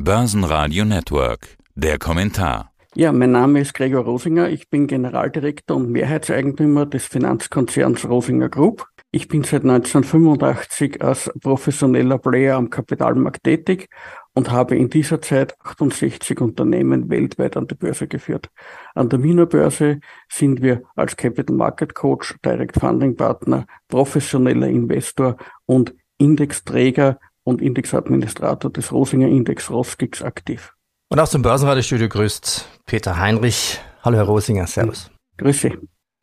Börsenradio 0.00 0.84
Network. 0.84 1.56
Der 1.74 1.98
Kommentar. 1.98 2.70
Ja, 2.94 3.10
mein 3.10 3.32
Name 3.32 3.60
ist 3.60 3.74
Gregor 3.74 4.04
Rosinger. 4.04 4.48
Ich 4.48 4.70
bin 4.70 4.86
Generaldirektor 4.86 5.76
und 5.76 5.90
Mehrheitseigentümer 5.90 6.86
des 6.86 7.06
Finanzkonzerns 7.06 8.08
Rosinger 8.08 8.48
Group. 8.48 8.86
Ich 9.10 9.26
bin 9.26 9.42
seit 9.42 9.64
1985 9.64 11.02
als 11.02 11.32
professioneller 11.40 12.18
Player 12.18 12.54
am 12.54 12.70
Kapitalmarkt 12.70 13.42
tätig 13.42 13.88
und 14.34 14.52
habe 14.52 14.76
in 14.76 14.88
dieser 14.88 15.20
Zeit 15.20 15.56
68 15.64 16.40
Unternehmen 16.40 17.10
weltweit 17.10 17.56
an 17.56 17.66
die 17.66 17.74
Börse 17.74 18.06
geführt. 18.06 18.50
An 18.94 19.08
der 19.08 19.24
Wiener 19.24 19.46
Börse 19.46 19.98
sind 20.28 20.62
wir 20.62 20.82
als 20.94 21.16
Capital 21.16 21.56
Market 21.56 21.96
Coach, 21.96 22.36
Direct 22.44 22.78
Funding 22.78 23.16
Partner, 23.16 23.66
professioneller 23.88 24.68
Investor 24.68 25.36
und 25.66 25.92
Indexträger 26.18 27.18
und 27.48 27.62
Indexadministrator 27.62 28.70
des 28.70 28.92
Rosinger 28.92 29.28
Index 29.28 29.70
Roskix 29.70 30.20
aktiv. 30.20 30.74
Und 31.08 31.18
aus 31.18 31.30
dem 31.30 31.40
Börsenradiostudio 31.40 32.06
grüßt 32.06 32.68
Peter 32.84 33.16
Heinrich. 33.16 33.80
Hallo 34.02 34.18
Herr 34.18 34.24
Rosinger, 34.24 34.66
Servus. 34.66 35.10
Grüße. 35.38 35.70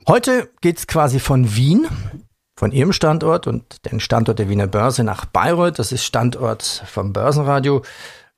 Heute 0.08 0.52
geht's 0.62 0.86
quasi 0.86 1.20
von 1.20 1.56
Wien, 1.56 1.88
von 2.60 2.72
Ihrem 2.72 2.94
Standort 2.94 3.48
und 3.48 3.92
den 3.92 4.00
Standort 4.00 4.38
der 4.38 4.50
Wiener 4.50 4.68
Börse 4.68 5.04
nach 5.04 5.26
Bayreuth. 5.26 5.80
Das 5.80 5.92
ist 5.92 6.06
Standort 6.06 6.84
vom 6.86 7.12
Börsenradio. 7.12 7.82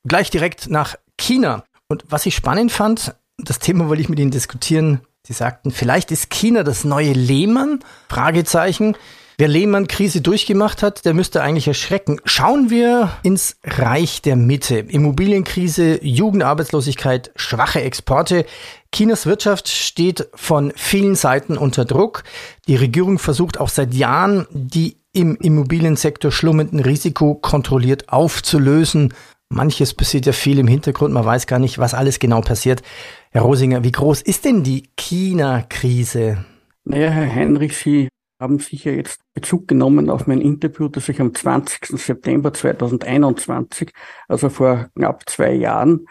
Gleich 0.08 0.30
direkt 0.30 0.70
nach 0.70 0.96
China. 1.18 1.66
Und 1.90 2.06
was 2.08 2.26
ich 2.26 2.36
spannend 2.36 2.72
fand, 2.72 3.14
das 3.38 3.60
Thema 3.60 3.90
wollte 3.90 4.02
ich 4.02 4.10
mit 4.10 4.20
Ihnen 4.20 4.32
diskutieren. 4.32 5.02
Sie 5.26 5.34
sagten, 5.34 5.72
vielleicht 5.72 6.10
ist 6.12 6.30
China 6.30 6.64
das 6.64 6.86
neue 6.86 7.12
Lehmann? 7.12 7.80
Fragezeichen. 8.08 8.96
Wer 9.40 9.50
Lehmann-Krise 9.50 10.22
durchgemacht 10.22 10.82
hat, 10.82 11.06
der 11.06 11.14
müsste 11.14 11.44
eigentlich 11.44 11.68
erschrecken. 11.68 12.20
Schauen 12.26 12.72
wir 12.72 13.12
ins 13.22 13.58
Reich 13.64 14.24
der 14.24 14.36
Mitte. 14.36 14.80
Immobilienkrise, 14.80 16.04
Jugendarbeitslosigkeit, 16.04 17.30
schwache 17.36 17.82
Exporte. 17.82 18.48
Chinas 18.92 19.28
Wirtschaft 19.28 19.68
steht 19.68 20.28
von 20.34 20.74
vielen 20.76 21.14
Seiten 21.14 21.56
unter 21.56 21.86
Druck. 21.86 22.24
Die 22.68 22.76
Regierung 22.76 23.20
versucht 23.20 23.60
auch 23.60 23.70
seit 23.70 23.94
Jahren, 23.94 24.48
die 24.50 24.98
im 25.14 25.36
Immobiliensektor 25.36 26.32
schlummernden 26.32 26.80
Risiko 26.80 27.36
kontrolliert 27.36 28.10
aufzulösen. 28.10 29.14
Manches 29.50 29.94
passiert 29.94 30.26
ja 30.26 30.34
viel 30.34 30.58
im 30.58 30.68
Hintergrund, 30.68 31.14
man 31.14 31.26
weiß 31.26 31.46
gar 31.46 31.60
nicht, 31.60 31.78
was 31.78 31.94
alles 31.94 32.18
genau 32.18 32.42
passiert. 32.42 32.82
Herr 33.30 33.44
Rosinger, 33.44 33.84
wie 33.84 33.92
groß 33.92 34.24
ist 34.24 34.46
denn 34.46 34.64
die 34.64 34.90
China-Krise? 34.98 36.44
Naja, 36.86 37.12
Herr 37.12 37.36
Heinrich, 37.36 37.78
Sie 37.78 38.10
haben 38.40 38.60
sicher 38.60 38.92
jetzt 38.92 39.22
Bezug 39.34 39.68
genommen 39.68 40.10
auf 40.10 40.28
mein 40.28 40.42
Interview, 40.42 40.88
das 40.88 41.10
ich 41.10 41.20
am 41.20 41.34
20. 41.34 41.98
September 42.00 42.54
2021, 42.54 43.92
also 44.28 44.50
vor 44.50 44.90
knapp 44.96 45.28
zwei 45.28 45.54
Jahren, 45.54 46.06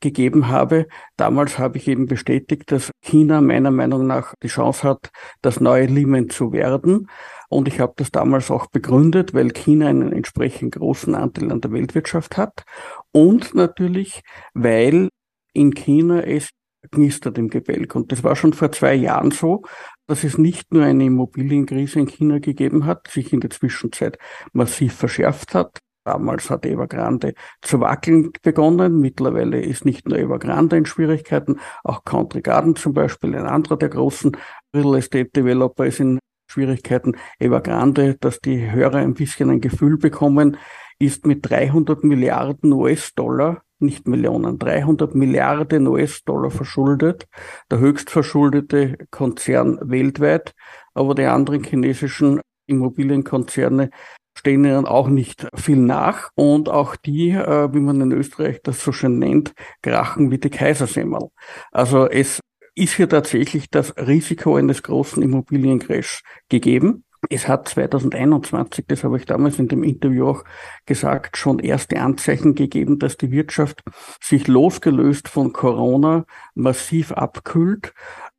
gegeben 0.00 0.48
habe. 0.48 0.86
Damals 1.16 1.58
habe 1.58 1.78
ich 1.78 1.88
eben 1.88 2.06
bestätigt, 2.06 2.72
dass 2.72 2.90
China 3.02 3.40
meiner 3.40 3.70
Meinung 3.70 4.06
nach 4.06 4.34
die 4.42 4.48
Chance 4.48 4.82
hat, 4.88 5.10
das 5.42 5.60
neue 5.60 5.86
Lehman 5.86 6.30
zu 6.30 6.52
werden. 6.52 7.08
Und 7.48 7.68
ich 7.68 7.80
habe 7.80 7.92
das 7.96 8.10
damals 8.10 8.50
auch 8.50 8.66
begründet, 8.66 9.34
weil 9.34 9.50
China 9.52 9.88
einen 9.88 10.12
entsprechend 10.12 10.74
großen 10.74 11.14
Anteil 11.14 11.52
an 11.52 11.60
der 11.60 11.72
Weltwirtschaft 11.72 12.36
hat. 12.36 12.64
Und 13.12 13.54
natürlich, 13.54 14.22
weil 14.54 15.08
in 15.52 15.74
China 15.74 16.20
es 16.22 16.50
knistert 16.90 17.38
im 17.38 17.48
Gebälk. 17.48 17.94
Und 17.94 18.12
das 18.12 18.24
war 18.24 18.36
schon 18.36 18.52
vor 18.52 18.72
zwei 18.72 18.94
Jahren 18.94 19.30
so, 19.30 19.62
dass 20.06 20.24
es 20.24 20.38
nicht 20.38 20.72
nur 20.72 20.84
eine 20.84 21.04
Immobilienkrise 21.04 22.00
in 22.00 22.06
China 22.06 22.38
gegeben 22.38 22.86
hat, 22.86 23.08
sich 23.08 23.32
in 23.32 23.40
der 23.40 23.50
Zwischenzeit 23.50 24.18
massiv 24.52 24.94
verschärft 24.94 25.54
hat. 25.54 25.78
Damals 26.04 26.50
hat 26.50 26.66
Evergrande 26.66 27.32
zu 27.62 27.80
wackeln 27.80 28.30
begonnen. 28.42 29.00
Mittlerweile 29.00 29.62
ist 29.62 29.86
nicht 29.86 30.06
nur 30.06 30.18
Evergrande 30.18 30.76
in 30.76 30.84
Schwierigkeiten, 30.84 31.60
auch 31.82 32.04
Country 32.04 32.42
Garden 32.42 32.76
zum 32.76 32.92
Beispiel, 32.92 33.34
ein 33.34 33.46
anderer 33.46 33.78
der 33.78 33.88
großen 33.88 34.36
Real 34.74 34.96
Estate 34.96 35.30
Developer 35.30 35.86
ist 35.86 36.00
in 36.00 36.18
Schwierigkeiten. 36.46 37.16
Evergrande, 37.38 38.16
dass 38.20 38.38
die 38.40 38.70
Hörer 38.70 38.98
ein 38.98 39.14
bisschen 39.14 39.48
ein 39.48 39.62
Gefühl 39.62 39.96
bekommen, 39.96 40.58
ist 40.98 41.26
mit 41.26 41.48
300 41.48 42.04
Milliarden 42.04 42.72
US-Dollar 42.72 43.62
nicht 43.80 44.08
Millionen, 44.08 44.58
300 44.58 45.14
Milliarden 45.14 45.86
US-Dollar 45.86 46.50
verschuldet, 46.50 47.28
der 47.70 47.78
höchst 47.78 48.10
verschuldete 48.10 48.96
Konzern 49.10 49.78
weltweit, 49.82 50.54
aber 50.94 51.14
die 51.14 51.24
anderen 51.24 51.62
chinesischen 51.62 52.40
Immobilienkonzerne 52.66 53.90
stehen 54.36 54.64
ihnen 54.64 54.86
auch 54.86 55.08
nicht 55.08 55.46
viel 55.54 55.76
nach 55.76 56.30
und 56.34 56.68
auch 56.68 56.96
die, 56.96 57.30
äh, 57.30 57.72
wie 57.72 57.80
man 57.80 58.00
in 58.00 58.12
Österreich 58.12 58.60
das 58.62 58.82
so 58.82 58.90
schön 58.90 59.18
nennt, 59.18 59.52
krachen 59.82 60.30
wie 60.30 60.38
die 60.38 60.50
Kaisersemmel. 60.50 61.28
Also 61.70 62.08
es 62.08 62.40
ist 62.74 62.94
hier 62.94 63.08
tatsächlich 63.08 63.70
das 63.70 63.96
Risiko 63.96 64.56
eines 64.56 64.82
großen 64.82 65.22
Immobiliencrash 65.22 66.22
gegeben. 66.48 67.04
Es 67.30 67.48
hat 67.48 67.68
2021, 67.68 68.86
das 68.86 69.04
habe 69.04 69.16
ich 69.16 69.26
damals 69.26 69.58
in 69.58 69.68
dem 69.68 69.82
Interview 69.82 70.28
auch 70.28 70.44
gesagt, 70.86 71.36
schon 71.36 71.58
erste 71.58 72.00
Anzeichen 72.00 72.54
gegeben, 72.54 72.98
dass 72.98 73.16
die 73.16 73.30
Wirtschaft 73.30 73.82
sich 74.20 74.48
losgelöst 74.48 75.28
von 75.28 75.52
Corona 75.52 76.24
massiv 76.54 77.12
abkühlt. 77.12 77.92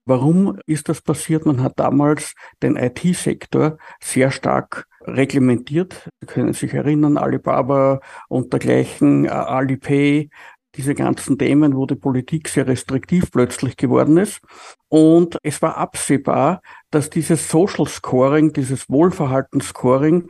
Warum 0.06 0.60
ist 0.68 0.88
das 0.90 1.02
passiert? 1.02 1.46
Man 1.46 1.64
hat 1.64 1.80
damals 1.80 2.36
den 2.62 2.76
IT-Sektor 2.76 3.78
sehr 4.00 4.30
stark 4.30 4.86
reglementiert. 5.02 6.10
Sie 6.20 6.28
können 6.28 6.54
sich 6.54 6.74
erinnern, 6.74 7.18
Alibaba 7.18 8.02
und 8.28 8.54
dergleichen, 8.54 9.28
Alipay, 9.28 10.30
diese 10.78 10.96
ganzen 10.96 11.38
Themen, 11.38 11.76
wo 11.76 11.86
die 11.86 11.96
Politik 11.96 12.48
sehr 12.50 12.68
restriktiv 12.68 13.32
plötzlich 13.32 13.78
geworden 13.78 14.18
ist. 14.18 14.42
Und 14.90 15.38
es 15.44 15.62
war 15.62 15.78
absehbar, 15.78 16.62
dass 16.92 17.10
dieses 17.10 17.50
Social 17.50 17.88
Scoring, 17.88 18.54
dieses 18.54 18.90
Wohlverhaltensscoring, 18.90 20.30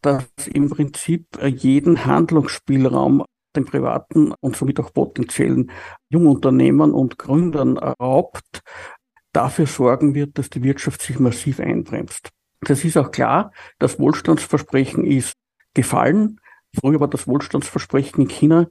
das 0.00 0.24
im 0.52 0.68
Prinzip 0.68 1.26
jeden 1.42 2.04
Handlungsspielraum 2.04 3.24
den 3.54 3.64
privaten 3.64 4.32
und 4.40 4.56
somit 4.56 4.80
auch 4.80 4.92
potenziellen 4.92 5.70
Jungunternehmern 6.08 6.92
und 6.92 7.18
Gründern 7.18 7.76
raubt, 7.76 8.62
dafür 9.32 9.66
sorgen 9.66 10.14
wird, 10.14 10.38
dass 10.38 10.50
die 10.50 10.62
Wirtschaft 10.62 11.02
sich 11.02 11.18
massiv 11.18 11.60
einbremst. 11.60 12.30
Das 12.60 12.84
ist 12.84 12.96
auch 12.96 13.10
klar, 13.10 13.52
das 13.78 13.98
Wohlstandsversprechen 13.98 15.04
ist 15.04 15.34
gefallen. 15.74 16.40
Früher 16.78 17.00
war 17.00 17.08
das 17.08 17.26
Wohlstandsversprechen 17.26 18.22
in 18.22 18.28
China 18.28 18.66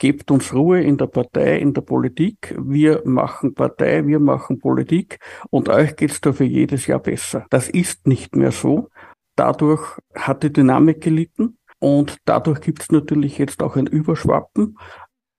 gebt 0.00 0.30
uns 0.30 0.52
Ruhe 0.52 0.82
in 0.82 0.96
der 0.96 1.06
Partei, 1.06 1.58
in 1.58 1.72
der 1.74 1.82
Politik. 1.82 2.56
Wir 2.58 3.02
machen 3.04 3.54
Partei, 3.54 4.04
wir 4.06 4.18
machen 4.18 4.58
Politik 4.58 5.18
und 5.50 5.68
euch 5.68 5.94
geht's 5.94 6.20
dafür 6.20 6.46
jedes 6.46 6.88
Jahr 6.88 6.98
besser. 6.98 7.46
Das 7.50 7.68
ist 7.68 8.08
nicht 8.08 8.34
mehr 8.34 8.50
so. 8.50 8.88
Dadurch 9.36 9.98
hat 10.14 10.42
die 10.42 10.52
Dynamik 10.52 11.02
gelitten 11.02 11.58
und 11.78 12.16
dadurch 12.24 12.62
gibt's 12.62 12.90
natürlich 12.90 13.38
jetzt 13.38 13.62
auch 13.62 13.76
ein 13.76 13.86
Überschwappen 13.86 14.76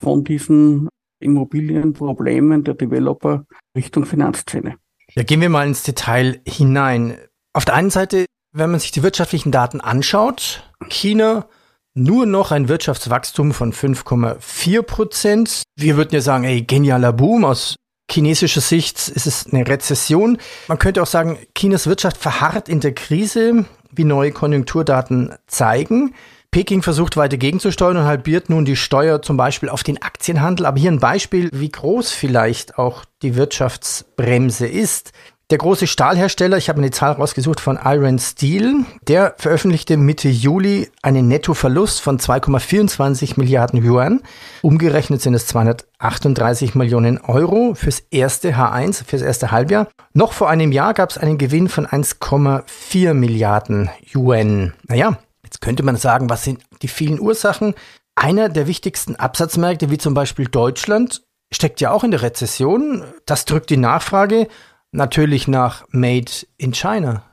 von 0.01 0.23
diesen 0.23 0.87
Immobilienproblemen 1.19 2.63
der 2.63 2.75
Developer 2.75 3.45
Richtung 3.75 4.05
Finanzszene. 4.05 4.75
Ja, 5.13 5.23
gehen 5.23 5.41
wir 5.41 5.49
mal 5.49 5.67
ins 5.67 5.83
Detail 5.83 6.39
hinein. 6.47 7.17
Auf 7.53 7.65
der 7.65 7.75
einen 7.75 7.89
Seite, 7.89 8.25
wenn 8.53 8.71
man 8.71 8.79
sich 8.79 8.91
die 8.91 9.03
wirtschaftlichen 9.03 9.51
Daten 9.51 9.81
anschaut, 9.81 10.71
China 10.87 11.47
nur 11.93 12.25
noch 12.25 12.51
ein 12.51 12.67
Wirtschaftswachstum 12.67 13.53
von 13.53 13.73
5,4 13.73 14.81
Prozent. 14.83 15.63
Wir 15.75 15.97
würden 15.97 16.13
ja 16.13 16.21
sagen, 16.21 16.43
ey, 16.43 16.61
genialer 16.61 17.13
Boom. 17.13 17.45
Aus 17.45 17.75
chinesischer 18.09 18.61
Sicht 18.61 19.07
ist 19.09 19.27
es 19.27 19.47
eine 19.51 19.67
Rezession. 19.67 20.37
Man 20.67 20.79
könnte 20.79 21.01
auch 21.01 21.07
sagen, 21.07 21.37
Chinas 21.57 21.87
Wirtschaft 21.87 22.17
verharrt 22.17 22.69
in 22.69 22.79
der 22.79 22.93
Krise, 22.93 23.65
wie 23.91 24.03
neue 24.03 24.31
Konjunkturdaten 24.31 25.35
zeigen. 25.47 26.13
Peking 26.51 26.81
versucht 26.81 27.15
weiter 27.15 27.37
gegenzusteuern 27.37 27.95
und 27.95 28.03
halbiert 28.03 28.49
nun 28.49 28.65
die 28.65 28.75
Steuer 28.75 29.21
zum 29.21 29.37
Beispiel 29.37 29.69
auf 29.69 29.83
den 29.83 30.01
Aktienhandel. 30.01 30.65
Aber 30.65 30.79
hier 30.79 30.91
ein 30.91 30.99
Beispiel, 30.99 31.49
wie 31.53 31.69
groß 31.69 32.11
vielleicht 32.11 32.77
auch 32.77 33.05
die 33.21 33.35
Wirtschaftsbremse 33.35 34.67
ist. 34.67 35.13
Der 35.51 35.57
große 35.57 35.85
Stahlhersteller, 35.85 36.55
ich 36.55 36.69
habe 36.69 36.79
eine 36.79 36.91
Zahl 36.91 37.11
rausgesucht 37.11 37.59
von 37.59 37.77
Iron 37.83 38.19
Steel, 38.19 38.85
der 39.09 39.35
veröffentlichte 39.37 39.97
Mitte 39.97 40.29
Juli 40.29 40.89
einen 41.01 41.27
Nettoverlust 41.27 41.99
von 41.99 42.19
2,24 42.19 43.33
Milliarden 43.35 43.83
Yuan. 43.83 44.21
Umgerechnet 44.61 45.21
sind 45.21 45.33
es 45.33 45.47
238 45.47 46.73
Millionen 46.75 47.17
Euro 47.19 47.73
fürs 47.75 47.99
erste 48.11 48.53
H1, 48.53 49.03
fürs 49.03 49.21
erste 49.21 49.51
Halbjahr. 49.51 49.89
Noch 50.13 50.31
vor 50.31 50.49
einem 50.49 50.71
Jahr 50.71 50.93
gab 50.93 51.09
es 51.09 51.17
einen 51.17 51.37
Gewinn 51.37 51.67
von 51.67 51.85
1,4 51.85 53.13
Milliarden 53.13 53.89
Yuan. 54.15 54.71
Naja, 54.87 55.17
jetzt 55.43 55.59
könnte 55.59 55.83
man 55.83 55.97
sagen, 55.97 56.29
was 56.29 56.45
sind 56.45 56.63
die 56.81 56.87
vielen 56.87 57.19
Ursachen? 57.19 57.73
Einer 58.15 58.47
der 58.47 58.67
wichtigsten 58.67 59.17
Absatzmärkte, 59.17 59.89
wie 59.89 59.97
zum 59.97 60.13
Beispiel 60.13 60.45
Deutschland, 60.45 61.23
steckt 61.53 61.81
ja 61.81 61.91
auch 61.91 62.05
in 62.05 62.11
der 62.11 62.21
Rezession. 62.21 63.03
Das 63.25 63.43
drückt 63.43 63.69
die 63.69 63.75
Nachfrage 63.75 64.47
natürlich 64.91 65.47
nach 65.47 65.85
Made 65.89 66.31
in 66.57 66.73
China. 66.73 67.23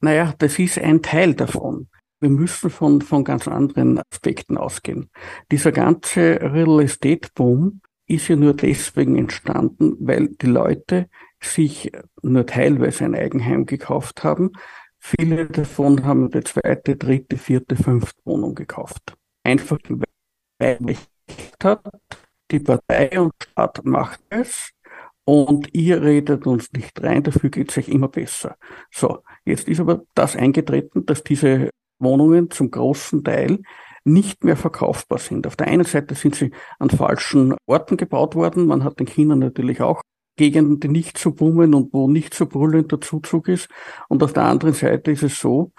Naja, 0.00 0.34
das 0.38 0.58
ist 0.58 0.78
ein 0.78 1.02
Teil 1.02 1.34
davon. 1.34 1.88
wir 2.20 2.30
müssen 2.30 2.70
von, 2.70 3.02
von 3.02 3.24
ganz 3.24 3.46
anderen 3.46 4.00
Aspekten 4.10 4.56
ausgehen. 4.56 5.10
Dieser 5.50 5.70
ganze 5.70 6.40
Real 6.40 6.80
Estate 6.80 7.28
Boom 7.34 7.80
ist 8.06 8.28
ja 8.28 8.36
nur 8.36 8.54
deswegen 8.54 9.16
entstanden, 9.16 9.96
weil 10.00 10.28
die 10.28 10.46
Leute 10.46 11.08
sich 11.42 11.92
nur 12.22 12.46
teilweise 12.46 13.04
ein 13.04 13.14
Eigenheim 13.14 13.66
gekauft 13.66 14.24
haben. 14.24 14.52
Viele 14.98 15.46
davon 15.46 16.04
haben 16.04 16.30
die 16.30 16.42
zweite, 16.42 16.96
dritte, 16.96 17.36
vierte, 17.36 17.76
fünfte 17.76 18.20
Wohnung 18.24 18.54
gekauft. 18.54 19.14
Einfach 19.44 19.78
weil 20.58 20.96
hat, 21.62 21.82
die 22.50 22.60
Partei 22.60 23.20
und 23.20 23.34
Staat 23.42 23.84
macht 23.84 24.20
es 24.30 24.70
und 25.26 25.74
ihr 25.74 26.02
redet 26.02 26.46
uns 26.46 26.72
nicht 26.72 27.02
rein, 27.02 27.24
dafür 27.24 27.50
geht 27.50 27.70
es 27.72 27.78
euch 27.78 27.88
immer 27.88 28.08
besser. 28.08 28.56
So, 28.92 29.24
jetzt 29.44 29.68
ist 29.68 29.80
aber 29.80 30.02
das 30.14 30.36
eingetreten, 30.36 31.04
dass 31.04 31.24
diese 31.24 31.70
Wohnungen 31.98 32.50
zum 32.52 32.70
großen 32.70 33.24
Teil 33.24 33.58
nicht 34.04 34.44
mehr 34.44 34.56
verkaufbar 34.56 35.18
sind. 35.18 35.48
Auf 35.48 35.56
der 35.56 35.66
einen 35.66 35.84
Seite 35.84 36.14
sind 36.14 36.36
sie 36.36 36.52
an 36.78 36.90
falschen 36.90 37.56
Orten 37.66 37.96
gebaut 37.96 38.36
worden. 38.36 38.66
Man 38.66 38.84
hat 38.84 39.00
in 39.00 39.06
China 39.06 39.34
natürlich 39.34 39.80
auch 39.80 40.00
Gegenden, 40.36 40.78
die 40.78 40.88
nicht 40.88 41.18
so 41.18 41.32
boomen 41.32 41.74
und 41.74 41.92
wo 41.92 42.06
nicht 42.06 42.32
so 42.32 42.46
brüllend 42.46 42.92
der 42.92 43.00
Zuzug 43.00 43.48
ist. 43.48 43.68
Und 44.08 44.22
auf 44.22 44.32
der 44.32 44.44
anderen 44.44 44.74
Seite 44.74 45.10
ist 45.10 45.24
es 45.24 45.40
so, 45.40 45.72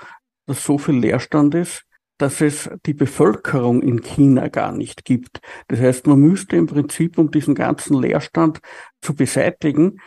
dass 0.45 0.61
so 0.61 0.77
viel 0.77 0.95
Leerstand 0.95 1.55
ist, 1.55 1.86
dass 2.17 2.41
es 2.41 2.69
die 2.85 2.93
Bevölkerung 2.93 3.81
in 3.81 4.01
China 4.01 4.47
gar 4.47 4.71
nicht 4.71 5.05
gibt. 5.05 5.41
Das 5.67 5.79
heißt, 5.79 6.07
man 6.07 6.19
müsste 6.19 6.55
im 6.55 6.67
Prinzip, 6.67 7.17
um 7.17 7.31
diesen 7.31 7.55
ganzen 7.55 7.99
Leerstand 8.01 8.59
zu 9.01 9.15
beseitigen, 9.15 9.99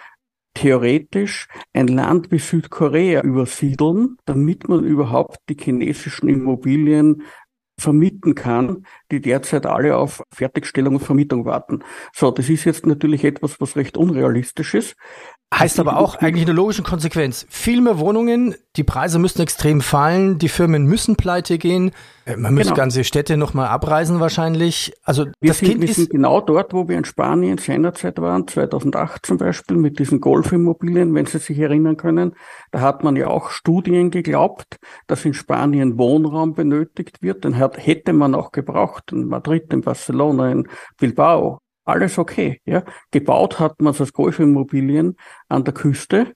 theoretisch 0.54 1.48
ein 1.72 1.88
Land 1.88 2.30
wie 2.32 2.38
Südkorea 2.38 3.22
übersiedeln, 3.22 4.16
damit 4.24 4.68
man 4.68 4.84
überhaupt 4.84 5.38
die 5.48 5.56
chinesischen 5.58 6.28
Immobilien 6.28 7.22
vermieten 7.78 8.34
kann, 8.34 8.84
die 9.10 9.20
derzeit 9.20 9.66
alle 9.66 9.96
auf 9.96 10.22
Fertigstellung 10.32 10.96
und 10.96 11.04
Vermietung 11.04 11.44
warten. 11.46 11.82
So, 12.14 12.30
das 12.30 12.48
ist 12.48 12.64
jetzt 12.64 12.86
natürlich 12.86 13.24
etwas, 13.24 13.60
was 13.60 13.76
recht 13.76 13.96
unrealistisch 13.96 14.74
ist. 14.74 14.96
Heißt 15.52 15.80
aber 15.80 15.98
auch 15.98 16.14
eigentlich 16.14 16.46
eine 16.46 16.54
logische 16.54 16.84
Konsequenz. 16.84 17.44
Viel 17.50 17.80
mehr 17.80 17.98
Wohnungen, 17.98 18.54
die 18.76 18.84
Preise 18.84 19.18
müssen 19.18 19.42
extrem 19.42 19.80
fallen, 19.80 20.38
die 20.38 20.48
Firmen 20.48 20.86
müssen 20.86 21.16
pleite 21.16 21.58
gehen, 21.58 21.90
äh, 22.24 22.36
man 22.36 22.54
müsste 22.54 22.72
genau. 22.72 22.82
ganze 22.82 23.02
Städte 23.02 23.36
nochmal 23.36 23.66
abreisen 23.66 24.20
wahrscheinlich. 24.20 24.92
Also 25.02 25.24
wir 25.40 25.48
das 25.48 25.58
sind, 25.58 25.68
Kind 25.70 25.80
wir 25.80 25.92
sind 25.92 26.10
genau 26.10 26.40
dort, 26.40 26.72
wo 26.72 26.88
wir 26.88 26.96
in 26.96 27.04
Spanien 27.04 27.58
seinerzeit 27.58 28.20
waren, 28.20 28.46
2008 28.46 29.26
zum 29.26 29.38
Beispiel, 29.38 29.76
mit 29.76 29.98
diesen 29.98 30.20
Golfimmobilien, 30.20 31.12
wenn 31.16 31.26
Sie 31.26 31.38
sich 31.38 31.58
erinnern 31.58 31.96
können. 31.96 32.36
Da 32.70 32.80
hat 32.80 33.02
man 33.02 33.16
ja 33.16 33.26
auch 33.26 33.50
Studien 33.50 34.12
geglaubt, 34.12 34.76
dass 35.08 35.24
in 35.24 35.34
Spanien 35.34 35.98
Wohnraum 35.98 36.54
benötigt 36.54 37.22
wird. 37.22 37.42
Den 37.42 37.58
hat, 37.58 37.84
hätte 37.84 38.12
man 38.12 38.36
auch 38.36 38.52
gebraucht 38.52 39.10
in 39.10 39.26
Madrid, 39.26 39.72
in 39.72 39.80
Barcelona, 39.80 40.52
in 40.52 40.68
Bilbao 40.96 41.58
alles 41.84 42.18
okay. 42.18 42.60
Ja. 42.64 42.84
Gebaut 43.10 43.58
hat 43.58 43.80
man 43.80 43.92
es 43.92 44.00
als 44.00 44.12
Golfimmobilien 44.12 45.16
an 45.48 45.64
der 45.64 45.74
Küste, 45.74 46.34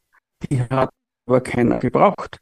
die 0.51 0.61
hat 0.61 0.91
aber 1.27 1.41
keiner 1.41 1.79
gebraucht. 1.79 2.41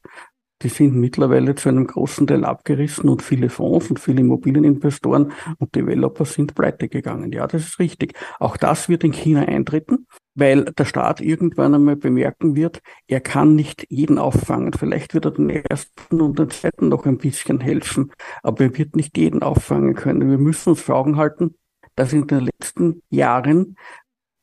Die 0.63 0.69
sind 0.69 0.95
mittlerweile 0.95 1.57
zu 1.57 1.69
einem 1.69 1.89
großen 1.89 2.27
Teil 2.29 2.45
abgerissen 2.45 3.09
und 3.09 3.21
viele 3.21 3.49
Fonds 3.49 3.91
und 3.91 3.99
viele 3.99 4.21
Immobilieninvestoren 4.21 5.33
und 5.59 5.75
Developer 5.75 6.25
sind 6.25 6.55
pleite 6.55 6.89
gegangen. 6.89 7.33
Ja, 7.33 7.49
das 7.49 7.65
ist 7.65 7.79
richtig. 7.81 8.15
Auch 8.39 8.57
das 8.57 8.89
wird 8.89 9.03
in 9.03 9.13
China 9.13 9.41
eintreten, 9.43 10.07
weil 10.37 10.65
der 10.65 10.85
Staat 10.85 11.21
irgendwann 11.21 11.75
einmal 11.75 11.97
bemerken 11.97 12.55
wird, 12.55 12.81
er 13.09 13.21
kann 13.21 13.57
nicht 13.57 13.87
jeden 13.89 14.19
auffangen. 14.19 14.73
Vielleicht 14.73 15.15
wird 15.15 15.25
er 15.25 15.33
den 15.33 15.51
ersten 15.51 16.21
und 16.21 16.39
den 16.39 16.51
zweiten 16.51 16.89
noch 16.89 17.07
ein 17.07 17.19
bisschen 17.19 17.61
helfen, 17.61 18.13
aber 18.45 18.65
er 18.65 18.79
wird 18.79 18.95
nicht 18.95 19.19
jeden 19.19 19.43
auffangen 19.43 19.95
können. 19.95 20.31
Wir 20.31 20.39
müssen 20.39 20.71
uns 20.71 20.81
vor 20.81 20.95
Augen 20.95 21.17
halten, 21.17 21.57
dass 21.95 22.13
in 22.13 22.27
den 22.27 22.41
letzten 22.47 23.03
Jahren 23.11 23.77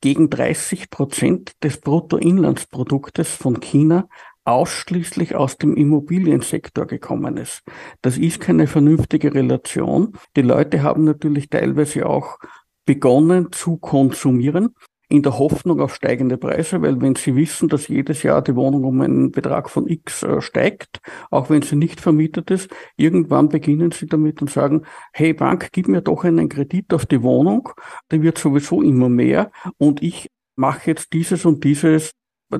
gegen 0.01 0.29
30 0.29 0.89
Prozent 0.89 1.51
des 1.63 1.81
Bruttoinlandsproduktes 1.81 3.29
von 3.29 3.59
China 3.59 4.07
ausschließlich 4.45 5.35
aus 5.35 5.57
dem 5.57 5.75
Immobiliensektor 5.75 6.87
gekommen 6.87 7.37
ist. 7.37 7.61
Das 8.01 8.17
ist 8.17 8.39
keine 8.39 8.67
vernünftige 8.67 9.33
Relation. 9.33 10.13
Die 10.35 10.41
Leute 10.41 10.81
haben 10.81 11.03
natürlich 11.03 11.49
teilweise 11.49 12.07
auch 12.07 12.39
begonnen 12.85 13.51
zu 13.51 13.77
konsumieren 13.77 14.73
in 15.09 15.23
der 15.23 15.37
Hoffnung 15.39 15.81
auf 15.81 15.95
steigende 15.95 16.37
Preise, 16.37 16.81
weil 16.81 17.01
wenn 17.01 17.15
Sie 17.15 17.35
wissen, 17.35 17.67
dass 17.67 17.87
jedes 17.87 18.23
Jahr 18.23 18.43
die 18.43 18.55
Wohnung 18.55 18.83
um 18.83 19.01
einen 19.01 19.31
Betrag 19.31 19.69
von 19.69 19.87
X 19.87 20.23
äh, 20.23 20.39
steigt, 20.39 20.99
auch 21.31 21.49
wenn 21.49 21.63
sie 21.63 21.75
nicht 21.75 21.99
vermietet 21.99 22.51
ist, 22.51 22.69
irgendwann 22.95 23.49
beginnen 23.49 23.91
Sie 23.91 24.05
damit 24.05 24.41
und 24.41 24.51
sagen, 24.51 24.83
hey 25.11 25.33
Bank, 25.33 25.69
gib 25.71 25.87
mir 25.87 26.01
doch 26.01 26.23
einen 26.23 26.47
Kredit 26.47 26.93
auf 26.93 27.07
die 27.07 27.23
Wohnung, 27.23 27.69
die 28.11 28.21
wird 28.21 28.37
sowieso 28.37 28.81
immer 28.83 29.09
mehr 29.09 29.51
und 29.77 30.03
ich 30.03 30.29
mache 30.55 30.91
jetzt 30.91 31.11
dieses 31.13 31.45
und 31.45 31.63
dieses 31.63 32.11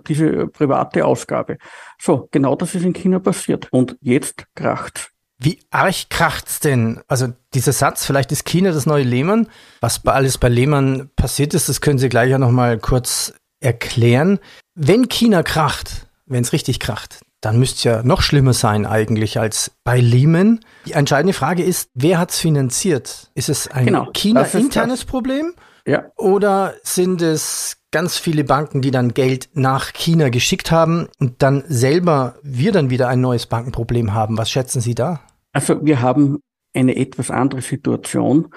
diese 0.07 0.47
private 0.47 1.03
Ausgabe. 1.05 1.57
So, 1.99 2.27
genau 2.31 2.55
das 2.55 2.75
ist 2.75 2.85
in 2.85 2.93
China 2.93 3.17
passiert. 3.17 3.67
Und 3.71 3.97
jetzt 4.01 4.45
kracht's. 4.53 5.11
Wie 5.41 5.59
arg 5.71 6.09
kracht's 6.09 6.59
denn? 6.59 7.01
Also 7.07 7.27
dieser 7.53 7.71
Satz, 7.71 8.05
vielleicht 8.05 8.31
ist 8.33 8.45
China 8.45 8.71
das 8.71 8.85
neue 8.85 9.03
Lehman. 9.03 9.47
Was 9.79 9.99
bei 9.99 10.11
alles 10.11 10.37
bei 10.37 10.49
Lehman 10.49 11.09
passiert 11.15 11.53
ist, 11.53 11.69
das 11.69 11.79
können 11.79 11.97
Sie 11.97 12.09
gleich 12.09 12.29
ja 12.29 12.37
nochmal 12.37 12.77
kurz 12.77 13.33
erklären. 13.61 14.39
Wenn 14.75 15.07
China 15.07 15.41
kracht, 15.41 16.07
wenn 16.25 16.43
es 16.43 16.51
richtig 16.51 16.81
kracht, 16.81 17.21
dann 17.41 17.57
müsste 17.57 17.77
es 17.77 17.83
ja 17.85 18.03
noch 18.03 18.21
schlimmer 18.21 18.53
sein 18.53 18.85
eigentlich 18.85 19.39
als 19.39 19.71
bei 19.85 19.99
Lehman. 20.01 20.59
Die 20.85 20.91
entscheidende 20.91 21.33
Frage 21.33 21.63
ist, 21.63 21.89
wer 21.93 22.19
hat's 22.19 22.37
finanziert? 22.37 23.31
Ist 23.33 23.47
es 23.47 23.69
ein 23.69 23.85
genau, 23.85 24.11
China-internes 24.11 25.05
Problem? 25.05 25.53
Ja. 25.85 26.05
Oder 26.17 26.75
sind 26.83 27.21
es 27.21 27.77
ganz 27.91 28.17
viele 28.17 28.43
Banken, 28.43 28.81
die 28.81 28.91
dann 28.91 29.13
Geld 29.13 29.49
nach 29.53 29.93
China 29.93 30.29
geschickt 30.29 30.69
haben 30.69 31.07
und 31.19 31.41
dann 31.41 31.63
selber 31.67 32.35
wir 32.43 32.73
dann 32.73 32.89
wieder 32.89 33.07
ein 33.07 33.21
neues 33.21 33.45
Bankenproblem 33.45 34.13
haben? 34.13 34.37
Was 34.37 34.51
schätzen 34.51 34.81
Sie 34.81 34.93
da? 34.93 35.21
Also 35.53 35.85
wir 35.85 36.01
haben 36.01 36.39
eine 36.73 36.95
etwas 36.95 37.31
andere 37.31 37.61
Situation, 37.61 38.49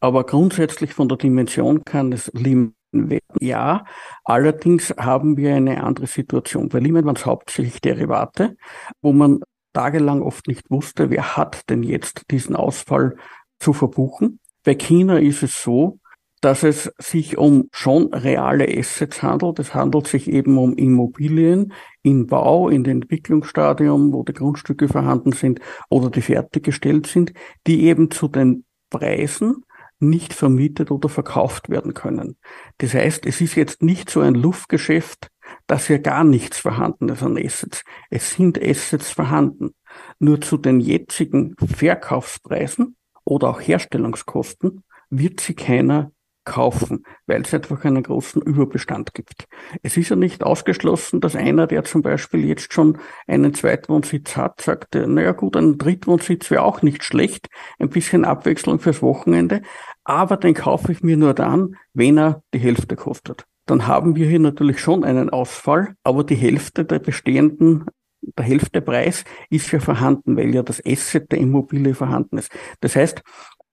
aber 0.00 0.24
grundsätzlich 0.24 0.94
von 0.94 1.08
der 1.08 1.18
Dimension 1.18 1.84
kann 1.84 2.12
es 2.12 2.30
Lehman 2.34 2.74
werden. 2.92 3.22
Ja, 3.40 3.84
allerdings 4.24 4.90
haben 4.98 5.36
wir 5.36 5.54
eine 5.54 5.82
andere 5.82 6.06
Situation. 6.06 6.68
Bei 6.68 6.78
Lehman 6.80 7.04
waren 7.04 7.16
es 7.16 7.26
hauptsächlich 7.26 7.80
Derivate, 7.80 8.56
wo 9.00 9.12
man 9.12 9.40
tagelang 9.72 10.22
oft 10.22 10.48
nicht 10.48 10.70
wusste, 10.70 11.08
wer 11.10 11.36
hat 11.36 11.70
denn 11.70 11.82
jetzt 11.82 12.24
diesen 12.30 12.56
Ausfall 12.56 13.16
zu 13.58 13.72
verbuchen. 13.72 14.40
Bei 14.64 14.74
China 14.74 15.18
ist 15.18 15.42
es 15.42 15.62
so, 15.62 15.98
dass 16.42 16.64
es 16.64 16.92
sich 16.98 17.38
um 17.38 17.68
schon 17.70 18.12
reale 18.12 18.66
Assets 18.68 19.22
handelt. 19.22 19.60
Es 19.60 19.74
handelt 19.74 20.08
sich 20.08 20.28
eben 20.28 20.58
um 20.58 20.74
Immobilien 20.74 21.72
in 22.02 22.26
Bau, 22.26 22.68
in 22.68 22.82
dem 22.82 23.02
Entwicklungsstadium, 23.02 24.12
wo 24.12 24.24
die 24.24 24.34
Grundstücke 24.34 24.88
vorhanden 24.88 25.30
sind 25.30 25.60
oder 25.88 26.10
die 26.10 26.20
fertiggestellt 26.20 27.06
sind, 27.06 27.32
die 27.68 27.84
eben 27.84 28.10
zu 28.10 28.26
den 28.26 28.64
Preisen 28.90 29.64
nicht 30.00 30.34
vermietet 30.34 30.90
oder 30.90 31.08
verkauft 31.08 31.70
werden 31.70 31.94
können. 31.94 32.36
Das 32.78 32.92
heißt, 32.92 33.24
es 33.24 33.40
ist 33.40 33.54
jetzt 33.54 33.80
nicht 33.80 34.10
so 34.10 34.20
ein 34.20 34.34
Luftgeschäft, 34.34 35.28
dass 35.68 35.86
ja 35.86 35.98
gar 35.98 36.24
nichts 36.24 36.58
vorhanden 36.58 37.08
ist 37.08 37.22
an 37.22 37.38
Assets. 37.38 37.84
Es 38.10 38.32
sind 38.32 38.60
Assets 38.60 39.10
vorhanden. 39.10 39.74
Nur 40.18 40.40
zu 40.40 40.56
den 40.56 40.80
jetzigen 40.80 41.54
Verkaufspreisen 41.56 42.96
oder 43.24 43.48
auch 43.48 43.60
Herstellungskosten 43.60 44.82
wird 45.08 45.38
sie 45.38 45.54
keiner 45.54 46.10
kaufen, 46.44 47.04
weil 47.26 47.42
es 47.42 47.54
einfach 47.54 47.84
einen 47.84 48.02
großen 48.02 48.42
Überbestand 48.42 49.14
gibt. 49.14 49.46
Es 49.82 49.96
ist 49.96 50.08
ja 50.08 50.16
nicht 50.16 50.42
ausgeschlossen, 50.42 51.20
dass 51.20 51.36
einer, 51.36 51.66
der 51.66 51.84
zum 51.84 52.02
Beispiel 52.02 52.44
jetzt 52.44 52.72
schon 52.72 52.98
einen 53.26 53.54
Zweitwohnsitz 53.54 54.36
hat, 54.36 54.60
sagt, 54.60 54.94
naja 54.94 55.32
gut, 55.32 55.56
ein 55.56 55.78
Drittwohnsitz 55.78 56.50
wäre 56.50 56.62
auch 56.62 56.82
nicht 56.82 57.04
schlecht, 57.04 57.48
ein 57.78 57.90
bisschen 57.90 58.24
Abwechslung 58.24 58.78
fürs 58.78 59.02
Wochenende, 59.02 59.62
aber 60.04 60.36
den 60.36 60.54
kaufe 60.54 60.92
ich 60.92 61.02
mir 61.02 61.16
nur 61.16 61.34
dann, 61.34 61.76
wenn 61.94 62.18
er 62.18 62.42
die 62.52 62.58
Hälfte 62.58 62.96
kostet. 62.96 63.46
Dann 63.66 63.86
haben 63.86 64.16
wir 64.16 64.26
hier 64.26 64.40
natürlich 64.40 64.80
schon 64.80 65.04
einen 65.04 65.30
Ausfall, 65.30 65.94
aber 66.02 66.24
die 66.24 66.34
Hälfte 66.34 66.84
der 66.84 66.98
bestehenden 66.98 67.86
der 68.22 68.44
Hälfte 68.44 68.80
Preis 68.80 69.24
ist 69.50 69.70
ja 69.72 69.80
vorhanden, 69.80 70.36
weil 70.36 70.54
ja 70.54 70.62
das 70.62 70.80
Asset 70.86 71.30
der 71.32 71.38
Immobilie 71.38 71.94
vorhanden 71.94 72.38
ist. 72.38 72.52
Das 72.80 72.94
heißt, 72.94 73.22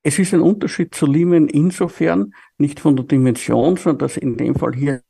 es 0.04 0.18
ist 0.20 0.34
ein 0.34 0.42
Unterschied 0.42 0.96
zu 0.96 1.06
Lehman 1.06 1.48
insofern, 1.48 2.34
nicht 2.58 2.80
von 2.80 2.96
der 2.96 3.06
Dimension, 3.06 3.76
sondern 3.76 4.00
dass 4.00 4.18
in 4.18 4.38
dem 4.38 4.56
Fall 4.56 4.74
hier 4.74 5.02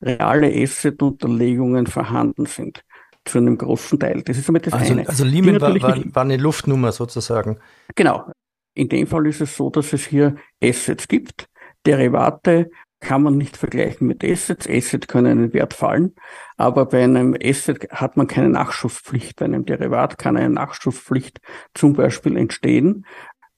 reale 0.00 0.52
Asset-Unterlegungen 0.52 1.86
vorhanden 1.86 2.46
sind. 2.46 2.84
Zu 3.24 3.38
einem 3.38 3.56
großen 3.56 4.00
Teil. 4.00 4.22
Das 4.22 4.36
ist 4.36 4.48
damit 4.48 4.66
das 4.66 4.72
also, 4.72 4.92
eine. 4.92 5.08
Also 5.08 5.24
Lehman 5.24 5.60
war, 5.60 5.80
war, 5.80 5.96
war 6.12 6.22
eine 6.24 6.38
Luftnummer 6.38 6.90
sozusagen. 6.90 7.58
Genau. 7.94 8.28
In 8.74 8.88
dem 8.88 9.06
Fall 9.06 9.26
ist 9.28 9.40
es 9.40 9.56
so, 9.56 9.70
dass 9.70 9.92
es 9.92 10.06
hier 10.06 10.34
Assets 10.60 11.06
gibt, 11.06 11.46
Derivate, 11.86 12.70
kann 13.02 13.22
man 13.22 13.36
nicht 13.36 13.56
vergleichen 13.56 14.06
mit 14.06 14.24
Assets. 14.24 14.68
Assets 14.68 15.08
können 15.08 15.44
in 15.44 15.52
Wert 15.52 15.74
fallen, 15.74 16.14
aber 16.56 16.86
bei 16.86 17.02
einem 17.02 17.36
Asset 17.42 17.88
hat 17.90 18.16
man 18.16 18.28
keine 18.28 18.48
Nachschusspflicht. 18.48 19.36
Bei 19.36 19.44
einem 19.44 19.66
Derivat 19.66 20.18
kann 20.18 20.36
eine 20.36 20.50
Nachschusspflicht 20.50 21.40
zum 21.74 21.92
Beispiel 21.92 22.36
entstehen. 22.36 23.04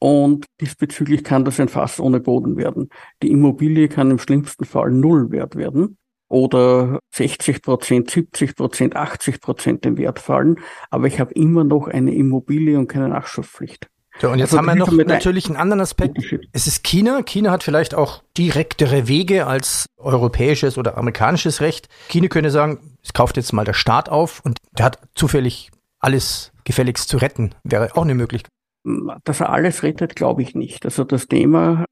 Und 0.04 0.44
diesbezüglich 0.60 1.24
kann 1.24 1.46
das 1.46 1.58
ein 1.58 1.70
Fass 1.70 1.98
ohne 1.98 2.20
Boden 2.20 2.58
werden. 2.58 2.90
Die 3.22 3.30
Immobilie 3.30 3.88
kann 3.88 4.10
im 4.10 4.18
schlimmsten 4.18 4.66
Fall 4.66 4.90
null 4.90 5.30
wert 5.30 5.56
werden 5.56 5.96
oder 6.28 6.98
60 7.14 7.62
Prozent, 7.62 8.10
70 8.10 8.54
Prozent, 8.54 8.96
80 8.96 9.40
Prozent 9.40 9.86
im 9.86 9.96
Wert 9.96 10.18
fallen. 10.18 10.56
Aber 10.90 11.06
ich 11.06 11.20
habe 11.20 11.32
immer 11.32 11.64
noch 11.64 11.88
eine 11.88 12.14
Immobilie 12.14 12.78
und 12.78 12.86
keine 12.86 13.08
Nachschusspflicht. 13.08 13.88
So, 14.20 14.28
und 14.28 14.40
jetzt 14.40 14.48
also, 14.48 14.58
haben 14.58 14.66
wir 14.66 14.74
noch 14.74 14.92
natürlich 14.92 15.46
einen 15.46 15.56
anderen 15.56 15.80
Aspekt. 15.80 16.18
Es 16.52 16.66
ist 16.66 16.84
China. 16.84 17.22
China 17.22 17.50
hat 17.50 17.62
vielleicht 17.62 17.94
auch 17.94 18.22
direktere 18.36 19.08
Wege 19.08 19.46
als 19.46 19.86
europäisches 19.96 20.76
oder 20.76 20.98
amerikanisches 20.98 21.62
Recht. 21.62 21.88
China 22.08 22.28
könnte 22.28 22.50
sagen, 22.50 22.98
es 23.02 23.14
kauft 23.14 23.38
jetzt 23.38 23.54
mal 23.54 23.64
der 23.64 23.72
Staat 23.72 24.10
auf 24.10 24.42
und 24.44 24.58
der 24.76 24.84
hat 24.84 24.98
zufällig 25.14 25.70
alles 25.98 26.52
gefälligst 26.64 27.08
zu 27.08 27.16
retten. 27.16 27.54
Wäre 27.64 27.96
auch 27.96 28.02
eine 28.02 28.14
Möglichkeit. 28.14 28.50
Dass 28.84 29.40
er 29.40 29.50
alles 29.50 29.82
rettet, 29.82 30.14
glaube 30.14 30.42
ich 30.42 30.54
nicht. 30.54 30.84
Also 30.84 31.04
das 31.04 31.26
Thema, 31.26 31.86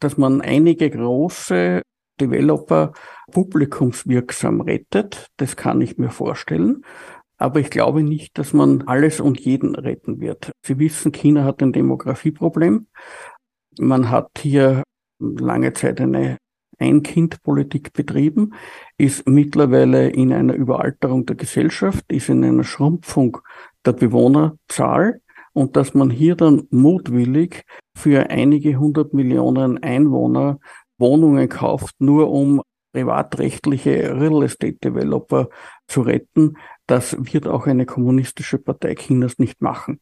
dass 0.00 0.16
man 0.16 0.40
einige 0.40 0.90
große 0.90 1.82
Developer 2.20 2.92
publikumswirksam 3.30 4.60
rettet, 4.62 5.28
das 5.36 5.56
kann 5.56 5.80
ich 5.80 5.98
mir 5.98 6.10
vorstellen. 6.10 6.84
Aber 7.36 7.60
ich 7.60 7.70
glaube 7.70 8.02
nicht, 8.02 8.38
dass 8.38 8.52
man 8.52 8.82
alles 8.82 9.20
und 9.20 9.40
jeden 9.40 9.74
retten 9.74 10.20
wird. 10.20 10.52
Sie 10.64 10.78
wissen, 10.78 11.12
China 11.12 11.44
hat 11.44 11.60
ein 11.62 11.72
Demografieproblem. 11.72 12.86
Man 13.78 14.10
hat 14.10 14.30
hier 14.38 14.84
lange 15.18 15.72
Zeit 15.72 16.00
eine 16.00 16.38
Ein-Kind-Politik 16.78 17.92
betrieben, 17.92 18.54
ist 18.96 19.28
mittlerweile 19.28 20.08
in 20.08 20.32
einer 20.32 20.54
Überalterung 20.54 21.26
der 21.26 21.36
Gesellschaft, 21.36 22.04
ist 22.12 22.28
in 22.28 22.44
einer 22.44 22.64
Schrumpfung 22.64 23.38
der 23.84 23.92
Bewohnerzahl 23.92 25.20
und 25.52 25.76
dass 25.76 25.94
man 25.94 26.10
hier 26.10 26.36
dann 26.36 26.66
mutwillig 26.70 27.64
für 27.96 28.30
einige 28.30 28.76
hundert 28.76 29.14
Millionen 29.14 29.82
Einwohner 29.82 30.58
Wohnungen 30.98 31.48
kauft, 31.48 31.94
nur 31.98 32.30
um 32.30 32.62
privatrechtliche 32.92 34.18
Real 34.18 34.42
Estate 34.42 34.76
Developer 34.84 35.48
zu 35.88 36.02
retten, 36.02 36.56
das 36.86 37.16
wird 37.18 37.46
auch 37.46 37.66
eine 37.66 37.86
kommunistische 37.86 38.58
Partei 38.58 38.94
Chinas 38.94 39.38
nicht 39.38 39.60
machen. 39.62 40.00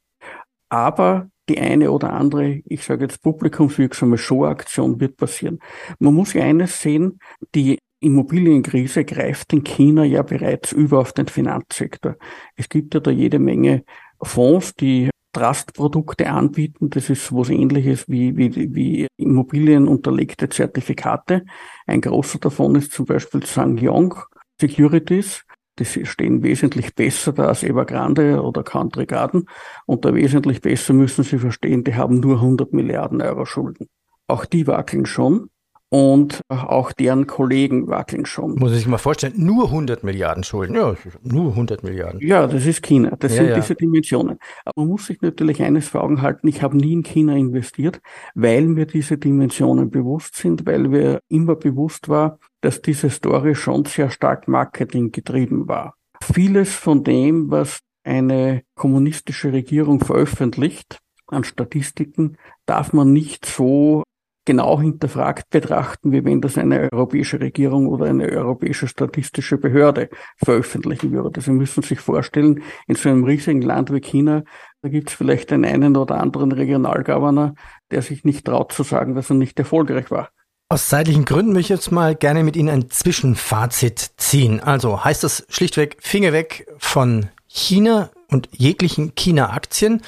Aber 0.69 1.29
die 1.49 1.59
eine 1.59 1.91
oder 1.91 2.13
andere, 2.13 2.63
ich 2.65 2.85
sage 2.85 3.05
jetzt 3.05 3.23
publikumswirksame 3.23 4.19
Showaktion 4.19 5.01
wird 5.01 5.17
passieren. 5.17 5.59
Man 5.99 6.15
muss 6.15 6.33
ja 6.33 6.45
eines 6.45 6.81
sehen, 6.81 7.19
die 7.55 7.79
Immobilienkrise 8.01 9.05
greift 9.05 9.53
in 9.53 9.63
China 9.65 10.05
ja 10.05 10.23
bereits 10.23 10.73
über 10.73 11.01
auf 11.01 11.13
den 11.13 11.27
Finanzsektor. 11.27 12.17
Es 12.57 12.69
gibt 12.69 12.95
ja 12.95 13.01
da 13.01 13.11
jede 13.11 13.39
Menge 13.39 13.85
Fonds, 14.23 14.75
die 14.75 15.10
Trustprodukte 15.33 16.31
anbieten. 16.31 16.91
Das 16.91 17.11
ist 17.11 17.33
was 17.33 17.51
ähnliches 17.51 18.09
wie, 18.09 18.37
wie, 18.37 18.75
wie 18.75 19.07
Immobilien 19.17 19.89
unterlegte 19.89 20.49
Zertifikate. 20.49 21.45
Ein 21.87 22.01
großer 22.01 22.39
davon 22.39 22.75
ist 22.75 22.93
zum 22.93 23.07
Beispiel 23.07 23.45
Sangyong 23.45 24.15
Securities. 24.61 25.45
Die 25.79 25.85
stehen 25.85 26.43
wesentlich 26.43 26.95
besser 26.95 27.33
da 27.33 27.47
als 27.47 27.63
Evergrande 27.63 28.43
oder 28.43 28.63
Country 28.63 29.07
Garden. 29.07 29.47
Und 29.87 30.05
da 30.05 30.15
wesentlich 30.15 30.61
besser 30.61 30.93
müssen 30.93 31.25
Sie 31.25 31.39
verstehen, 31.39 31.85
die 31.85 31.95
haben 31.95 32.21
nur 32.21 32.37
100 32.37 32.73
Milliarden 32.73 33.23
Euro 33.23 33.47
Schulden. 33.47 33.89
Auch 34.27 34.45
die 34.45 34.67
wackeln 34.67 35.07
schon 35.07 35.49
und 35.91 36.43
auch 36.49 36.93
deren 36.93 37.27
Kollegen 37.27 37.89
wackeln 37.89 38.25
schon. 38.25 38.55
Muss 38.55 38.71
ich 38.71 38.79
sich 38.79 38.87
mal 38.87 38.99
vorstellen, 38.99 39.35
nur 39.37 39.67
100 39.67 40.05
Milliarden 40.05 40.45
Schulden. 40.45 40.77
Ja, 40.77 40.95
nur 41.23 41.51
100 41.51 41.83
Milliarden. 41.83 42.21
Ja, 42.21 42.47
das 42.47 42.65
ist 42.65 42.83
China. 42.83 43.17
Das 43.19 43.33
ja, 43.33 43.39
sind 43.39 43.49
ja. 43.49 43.55
diese 43.57 43.75
Dimensionen. 43.75 44.39
Aber 44.65 44.83
man 44.83 44.89
muss 44.89 45.07
sich 45.07 45.21
natürlich 45.21 45.61
eines 45.63 45.89
vor 45.89 46.05
Augen 46.05 46.23
halten. 46.23 46.47
Ich 46.47 46.63
habe 46.63 46.77
nie 46.77 46.93
in 46.93 47.03
China 47.03 47.37
investiert, 47.37 48.01
weil 48.35 48.67
mir 48.67 48.87
diese 48.87 49.19
Dimensionen 49.19 49.91
bewusst 49.91 50.37
sind, 50.37 50.65
weil 50.65 50.87
mir 50.87 51.21
immer 51.29 51.57
bewusst 51.57 52.09
war, 52.09 52.39
dass 52.61 52.81
diese 52.83 53.11
Story 53.11 53.57
schon 53.57 53.85
sehr 53.85 54.11
stark 54.11 54.47
Marketing 54.47 55.11
getrieben 55.11 55.67
war. 55.67 55.97
Vieles 56.23 56.73
von 56.73 57.03
dem, 57.03 57.51
was 57.51 57.81
eine 58.05 58.63
kommunistische 58.77 59.53
Regierung 59.53 59.99
veröffentlicht, 59.99 61.01
an 61.27 61.45
Statistiken 61.45 62.37
darf 62.67 62.93
man 62.93 63.13
nicht 63.13 63.45
so 63.45 64.03
genau 64.51 64.81
hinterfragt 64.81 65.49
betrachten, 65.51 66.11
wie 66.11 66.25
wenn 66.25 66.41
das 66.41 66.59
eine 66.59 66.89
europäische 66.91 67.41
Regierung 67.41 67.87
oder 67.87 68.07
eine 68.07 68.29
europäische 68.29 68.89
statistische 68.89 69.59
Behörde 69.59 70.09
veröffentlichen 70.39 71.13
würde. 71.13 71.41
Sie 71.41 71.53
müssen 71.53 71.85
sich 71.85 72.01
vorstellen, 72.01 72.65
in 72.89 72.97
so 72.97 73.09
einem 73.09 73.23
riesigen 73.23 73.63
Land 73.63 73.93
wie 73.93 74.01
China, 74.01 74.43
da 74.83 74.89
gibt 74.89 75.11
es 75.11 75.15
vielleicht 75.15 75.53
den 75.53 75.65
einen 75.65 75.97
oder 75.97 76.21
anderen 76.21 76.51
Regionalgovernor, 76.51 77.55
der 77.93 78.03
sich 78.03 78.25
nicht 78.25 78.45
traut 78.45 78.73
zu 78.73 78.83
sagen, 78.83 79.15
dass 79.15 79.31
er 79.31 79.37
nicht 79.37 79.57
erfolgreich 79.57 80.11
war. 80.11 80.31
Aus 80.69 80.89
zeitlichen 80.89 81.25
Gründen 81.25 81.53
möchte 81.53 81.73
ich 81.73 81.79
jetzt 81.79 81.93
mal 81.93 82.17
gerne 82.17 82.43
mit 82.43 82.57
Ihnen 82.57 82.71
ein 82.71 82.91
Zwischenfazit 82.91 84.11
ziehen. 84.17 84.59
Also 84.59 85.05
heißt 85.05 85.23
das 85.23 85.47
schlichtweg 85.49 85.97
Finger 86.01 86.33
weg 86.33 86.67
von 86.79 87.29
China 87.47 88.11
und 88.29 88.49
jeglichen 88.51 89.15
China-Aktien. 89.15 90.03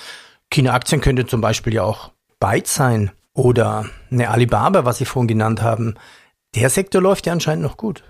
China-Aktien 0.50 1.00
könnte 1.00 1.26
zum 1.26 1.40
Beispiel 1.40 1.75
ja 1.75 1.84
auch 1.84 2.11
Byte 2.40 2.66
sein. 2.66 3.12
Oder 3.34 3.86
eine 4.10 4.30
Alibaba, 4.30 4.84
was 4.84 4.98
Sie 4.98 5.04
vorhin 5.04 5.28
genannt 5.28 5.62
haben. 5.62 5.94
Der 6.54 6.68
Sektor 6.68 7.00
läuft 7.00 7.26
ja 7.26 7.32
anscheinend 7.32 7.64
noch 7.64 7.76
gut. 7.76 8.04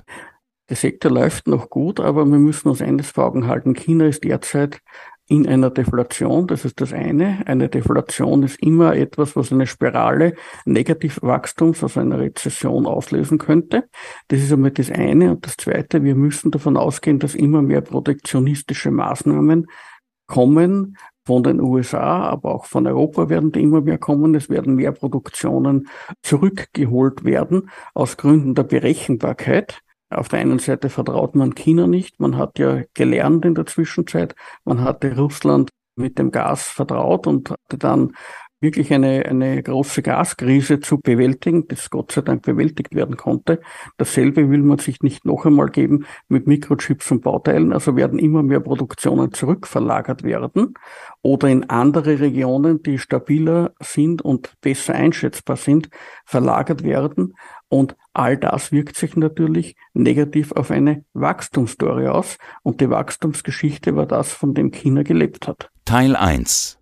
Der 0.69 0.77
Sektor 0.77 1.11
läuft 1.11 1.47
noch 1.47 1.71
gut, 1.71 2.01
aber 2.01 2.25
wir 2.25 2.39
müssen 2.39 2.69
uns 2.69 2.83
eines 2.83 3.11
vor 3.11 3.27
Augen 3.27 3.47
halten. 3.47 3.75
China 3.75 4.07
ist 4.07 4.25
derzeit 4.25 4.81
in 5.29 5.47
einer 5.47 5.71
Deflation. 5.71 6.47
Das 6.47 6.65
ist 6.65 6.81
das 6.81 6.93
eine. 6.93 7.47
Eine 7.47 7.69
Deflation 7.69 8.43
ist 8.43 8.61
immer 8.61 8.97
etwas, 8.97 9.37
was 9.37 9.53
eine 9.53 9.67
Spirale 9.67 10.35
Negativwachstums, 10.65 11.83
also 11.83 12.01
einer 12.01 12.19
Rezession 12.19 12.87
auslösen 12.87 13.39
könnte. 13.39 13.89
Das 14.29 14.41
ist 14.41 14.53
einmal 14.53 14.73
das 14.73 14.91
eine. 14.91 15.31
Und 15.31 15.47
das 15.47 15.57
zweite, 15.57 16.03
wir 16.03 16.15
müssen 16.15 16.51
davon 16.51 16.77
ausgehen, 16.77 17.19
dass 17.19 17.35
immer 17.35 17.63
mehr 17.63 17.81
protektionistische 17.81 18.91
Maßnahmen 18.91 19.67
kommen, 20.27 20.97
von 21.25 21.43
den 21.43 21.61
USA, 21.61 22.29
aber 22.29 22.55
auch 22.55 22.67
von 22.67 22.87
Europa 22.87 23.29
werden 23.29 23.53
die 23.53 23.63
immer 23.63 23.81
mehr 23.81 23.99
kommen. 23.99 24.35
Es 24.35 24.49
werden 24.49 24.75
mehr 24.75 24.93
Produktionen 24.93 25.89
zurückgeholt 26.23 27.25
werden 27.25 27.71
aus 27.95 28.17
Gründen 28.17 28.55
der 28.55 28.65
Berechenbarkeit. 28.65 29.81
Auf 30.11 30.29
der 30.29 30.41
einen 30.41 30.59
Seite 30.59 30.91
vertraut 30.91 31.35
man 31.35 31.55
China 31.55 31.87
nicht. 31.87 32.21
Man 32.21 32.37
hat 32.37 32.59
ja 32.59 32.83
gelernt 32.95 33.45
in 33.45 33.55
der 33.55 33.67
Zwischenzeit. 33.67 34.35
Man 34.65 34.83
hatte 34.83 35.17
Russland 35.17 35.71
mit 35.97 36.19
dem 36.19 36.31
Gas 36.31 36.69
vertraut 36.69 37.27
und 37.27 37.51
hatte 37.51 37.79
dann 37.79 38.13
wirklich 38.63 38.93
eine, 38.93 39.27
eine 39.27 39.63
große 39.63 40.03
Gaskrise 40.03 40.81
zu 40.81 40.99
bewältigen, 40.99 41.67
das 41.69 41.91
Gott 41.91 42.13
sei 42.13 42.23
Dank 42.23 42.43
bewältigt 42.43 42.95
werden 42.95 43.17
konnte. 43.17 43.61
Dasselbe 43.97 44.49
will 44.51 44.63
man 44.63 44.79
sich 44.79 45.03
nicht 45.03 45.25
noch 45.25 45.45
einmal 45.45 45.69
geben 45.69 46.07
mit 46.29 46.47
Mikrochips 46.47 47.11
und 47.11 47.23
Bauteilen. 47.23 47.73
Also 47.73 47.97
werden 47.97 48.19
immer 48.19 48.43
mehr 48.43 48.61
Produktionen 48.61 49.33
zurückverlagert 49.33 50.23
werden 50.23 50.75
oder 51.23 51.49
in 51.49 51.69
andere 51.69 52.21
Regionen, 52.21 52.83
die 52.83 52.99
stabiler 52.99 53.75
sind 53.81 54.23
und 54.23 54.55
besser 54.61 54.95
einschätzbar 54.95 55.57
sind, 55.57 55.91
verlagert 56.25 56.85
werden. 56.85 57.35
Und 57.69 57.97
all 58.13 58.37
das 58.37 58.71
wirkt 58.71 58.97
sich 58.97 59.17
natürlich 59.17 59.77
negativ 59.95 60.53
auf 60.53 60.71
eine 60.71 61.05
Wachstumsstory 61.15 62.09
aus. 62.09 62.39
Und 62.63 62.81
die 62.81 62.91
Wachstumsgeschichte 62.91 63.97
war 63.97 64.07
das, 64.07 64.33
von 64.33 64.55
dem 64.55 64.71
China 64.71 65.03
gelebt 65.03 65.49
hat. 65.49 65.71
Teil 65.85 66.15
1 66.15 66.82